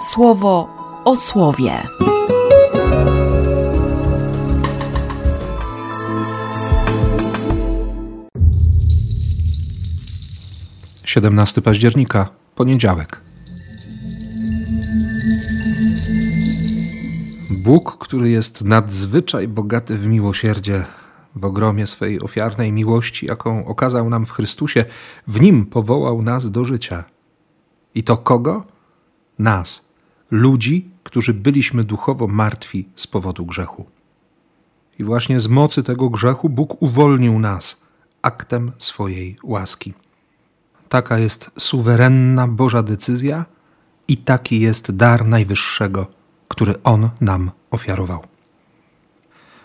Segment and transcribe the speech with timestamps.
[0.00, 0.68] słowo
[1.04, 1.82] o słowie.
[11.04, 13.20] 17 października, poniedziałek.
[17.50, 20.84] Bóg, który jest nadzwyczaj bogaty w miłosierdzie,
[21.34, 24.84] w ogromie swej ofiarnej miłości, jaką okazał nam w Chrystusie,
[25.26, 27.04] w nim powołał nas do życia.
[27.94, 28.64] I to kogo?
[29.38, 29.87] Nas,
[30.30, 33.86] ludzi, którzy byliśmy duchowo martwi z powodu grzechu.
[34.98, 37.82] I właśnie z mocy tego grzechu Bóg uwolnił nas
[38.22, 39.94] aktem swojej łaski.
[40.88, 43.44] Taka jest suwerenna Boża decyzja
[44.08, 46.06] i taki jest dar Najwyższego,
[46.48, 48.22] który On nam ofiarował.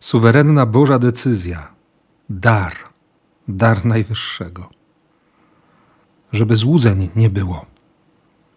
[0.00, 1.68] Suwerenna Boża decyzja,
[2.30, 2.72] dar,
[3.48, 4.70] dar Najwyższego.
[6.32, 7.66] Żeby złudzeń nie było,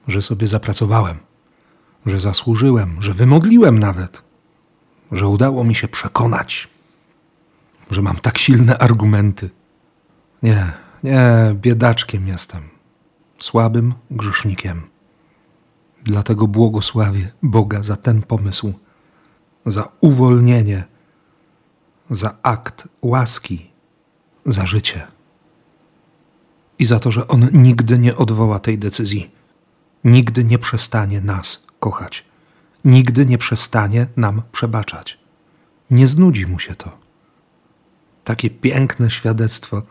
[0.07, 1.17] że sobie zapracowałem,
[2.05, 4.21] że zasłużyłem, że wymodliłem nawet,
[5.11, 6.67] że udało mi się przekonać,
[7.91, 9.49] że mam tak silne argumenty.
[10.43, 10.71] Nie,
[11.03, 11.21] nie,
[11.53, 12.61] biedaczkiem jestem,
[13.39, 14.81] słabym grzesznikiem.
[16.03, 18.73] Dlatego błogosławię Boga za ten pomysł,
[19.65, 20.83] za uwolnienie,
[22.09, 23.71] za akt łaski,
[24.45, 25.07] za życie.
[26.79, 29.31] I za to, że On nigdy nie odwoła tej decyzji,
[30.03, 32.25] nigdy nie przestanie nas kochać,
[32.85, 35.19] nigdy nie przestanie nam przebaczać.
[35.91, 36.97] Nie znudzi mu się to.
[38.23, 39.81] Takie piękne świadectwo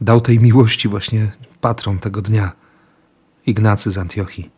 [0.00, 2.52] dał tej miłości właśnie patron tego dnia,
[3.46, 4.50] Ignacy z Antiochii.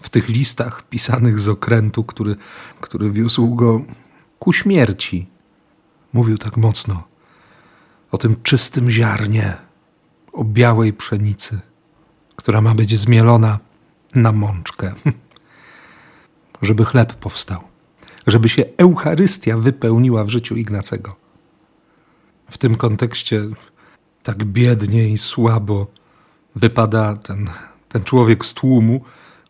[0.00, 2.36] W tych listach pisanych z okrętu, który,
[2.80, 3.84] który wiózł go
[4.38, 5.26] ku śmierci,
[6.12, 7.02] mówił tak mocno
[8.10, 9.56] o tym czystym ziarnie,
[10.32, 11.60] o białej pszenicy,
[12.36, 13.58] która ma być zmielona
[14.16, 14.94] na mączkę,
[16.62, 17.60] żeby chleb powstał,
[18.26, 21.16] żeby się Eucharystia wypełniła w życiu Ignacego.
[22.50, 23.42] W tym kontekście
[24.22, 25.86] tak biednie i słabo
[26.56, 27.50] wypada ten,
[27.88, 29.00] ten człowiek z tłumu,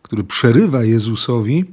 [0.01, 1.65] który przerywa Jezusowi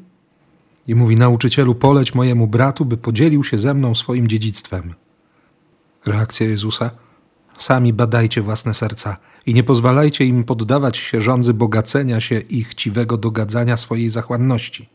[0.87, 4.95] i mówi: Nauczycielu, poleć mojemu bratu, by podzielił się ze mną swoim dziedzictwem.
[6.07, 6.91] Reakcja Jezusa:
[7.59, 13.17] Sami badajcie własne serca i nie pozwalajcie im poddawać się rządzy bogacenia się i chciwego
[13.17, 14.89] dogadzania swojej zachłanności.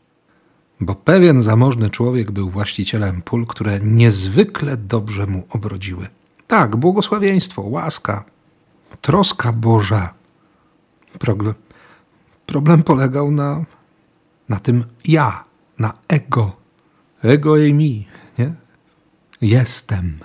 [0.80, 6.08] Bo pewien zamożny człowiek był właścicielem pól, które niezwykle dobrze mu obrodziły.
[6.46, 8.24] Tak, błogosławieństwo, łaska,
[9.00, 10.14] troska Boża.
[11.18, 11.54] Problem,
[12.46, 13.64] problem polegał na,
[14.48, 15.44] na tym ja,
[15.78, 16.56] na ego.
[17.22, 18.06] Ego i mi,
[18.38, 18.54] nie?
[19.40, 20.18] Jestem.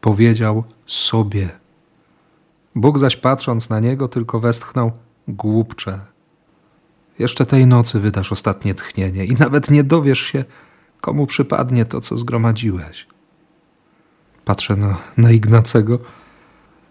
[0.00, 1.65] Powiedział sobie.
[2.76, 4.92] Bóg zaś patrząc na niego, tylko westchnął
[5.28, 6.00] głupcze.
[7.18, 10.44] Jeszcze tej nocy wydasz ostatnie tchnienie i nawet nie dowiesz się,
[11.00, 13.06] komu przypadnie to, co zgromadziłeś.
[14.44, 15.98] Patrzę na, na Ignacego,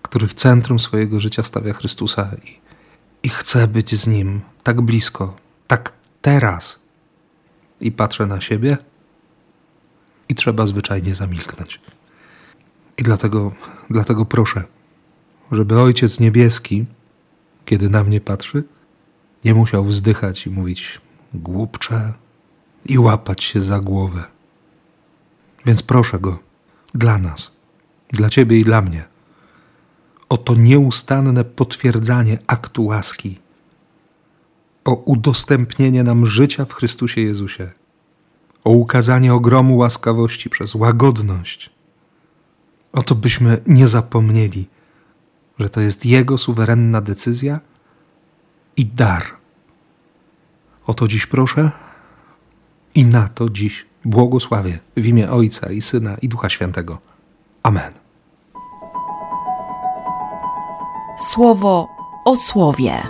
[0.02, 2.60] który w centrum swojego życia stawia Chrystusa i,
[3.24, 5.36] i chce być z Nim tak blisko,
[5.68, 6.80] tak teraz.
[7.82, 8.78] I patrzę na siebie
[10.30, 11.82] i trzeba zwyczajnie zamilknąć.
[12.98, 13.52] I dlatego,
[13.90, 14.64] dlatego proszę,
[15.52, 16.86] żeby Ojciec Niebieski,
[17.66, 18.64] kiedy na mnie patrzy,
[19.46, 21.02] nie musiał wzdychać i mówić
[21.34, 22.14] głupcze
[22.86, 24.24] i łapać się za głowę.
[25.66, 26.40] Więc proszę Go,
[26.94, 27.52] dla nas,
[28.10, 29.04] dla Ciebie i dla mnie.
[30.30, 33.40] O to nieustanne potwierdzanie aktu łaski,
[34.86, 37.72] o udostępnienie nam życia w Chrystusie Jezusie,
[38.64, 41.70] o ukazanie ogromu łaskawości przez łagodność.
[42.94, 44.68] O to byśmy nie zapomnieli,
[45.60, 47.60] że to jest Jego suwerenna decyzja
[48.78, 49.24] i dar.
[50.88, 51.72] O to dziś proszę
[52.96, 56.98] i na to dziś błogosławię w imię Ojca i Syna i Ducha Świętego.
[57.64, 57.94] Amen.
[61.34, 61.88] Słowo
[62.26, 63.04] o słowie.